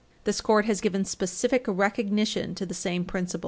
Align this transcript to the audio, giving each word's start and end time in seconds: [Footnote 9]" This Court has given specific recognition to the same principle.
[Footnote 0.01 0.17
9]" 0.17 0.19
This 0.23 0.41
Court 0.41 0.65
has 0.65 0.81
given 0.81 1.05
specific 1.05 1.65
recognition 1.67 2.55
to 2.55 2.65
the 2.65 2.73
same 2.73 3.05
principle. 3.05 3.39